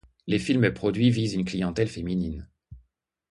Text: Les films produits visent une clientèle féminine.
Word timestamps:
Les 0.25 0.39
films 0.39 0.73
produits 0.73 1.11
visent 1.11 1.35
une 1.35 1.45
clientèle 1.45 1.87
féminine. 1.87 2.47